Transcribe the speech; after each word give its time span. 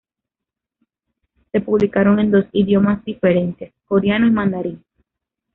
Se 1.51 1.61
publicaron 1.61 2.19
en 2.19 2.31
dos 2.31 2.45
idiomas 2.53 3.05
diferentes, 3.05 3.71
coreano 3.85 4.25
y 4.25 4.31
mandarín. 4.31 4.83